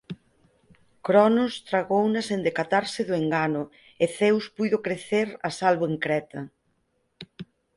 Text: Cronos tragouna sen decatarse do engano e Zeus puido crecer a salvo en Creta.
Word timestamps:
Cronos 1.05 1.53
tragouna 1.69 2.21
sen 2.29 2.39
decatarse 2.47 3.01
do 3.07 3.13
engano 3.21 3.63
e 4.03 4.05
Zeus 4.17 4.45
puido 4.55 4.77
crecer 4.85 5.27
a 5.47 5.49
salvo 5.59 5.85
en 5.91 5.95
Creta. 6.03 6.41